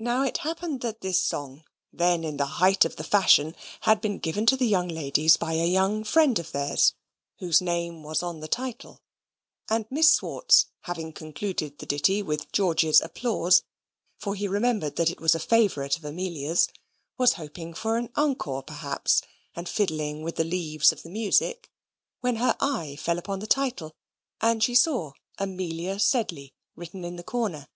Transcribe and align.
Now 0.00 0.24
it 0.24 0.38
happened 0.38 0.80
that 0.80 1.02
this 1.02 1.20
song, 1.22 1.62
then 1.92 2.24
in 2.24 2.36
the 2.36 2.46
height 2.58 2.84
of 2.84 2.96
the 2.96 3.04
fashion, 3.04 3.54
had 3.82 4.00
been 4.00 4.18
given 4.18 4.44
to 4.46 4.56
the 4.56 4.66
young 4.66 4.88
ladies 4.88 5.36
by 5.36 5.52
a 5.52 5.66
young 5.68 6.02
friend 6.02 6.36
of 6.40 6.50
theirs, 6.50 6.94
whose 7.38 7.62
name 7.62 8.02
was 8.02 8.24
on 8.24 8.40
the 8.40 8.48
title, 8.48 9.00
and 9.68 9.86
Miss 9.88 10.10
Swartz, 10.10 10.66
having 10.80 11.12
concluded 11.12 11.78
the 11.78 11.86
ditty 11.86 12.22
with 12.24 12.50
George's 12.50 13.00
applause 13.00 13.62
(for 14.18 14.34
he 14.34 14.48
remembered 14.48 14.96
that 14.96 15.10
it 15.10 15.20
was 15.20 15.36
a 15.36 15.38
favourite 15.38 15.96
of 15.96 16.04
Amelia's), 16.04 16.66
was 17.16 17.34
hoping 17.34 17.72
for 17.72 17.96
an 17.98 18.10
encore 18.16 18.64
perhaps, 18.64 19.22
and 19.54 19.68
fiddling 19.68 20.22
with 20.22 20.34
the 20.34 20.42
leaves 20.42 20.90
of 20.90 21.04
the 21.04 21.08
music, 21.08 21.70
when 22.18 22.34
her 22.34 22.56
eye 22.58 22.96
fell 22.98 23.16
upon 23.20 23.38
the 23.38 23.46
title, 23.46 23.94
and 24.40 24.60
she 24.60 24.74
saw 24.74 25.12
"Amelia 25.38 26.00
Sedley" 26.00 26.52
written 26.74 27.04
in 27.04 27.14
the 27.14 27.22
comer. 27.22 27.68